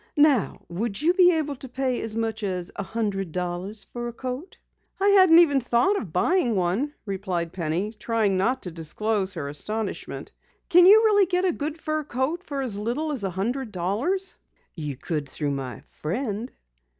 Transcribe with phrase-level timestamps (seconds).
[0.17, 4.13] "Now would you be able to pay as much as a hundred dollars for a
[4.13, 4.57] coat?"
[4.99, 10.31] "I hadn't even thought of buying one," replied Penny, trying not to disclose her astonishment.
[10.69, 14.37] "Can you really get a good fur coat for as little as a hundred dollars?"
[14.73, 16.51] "You could through my friend."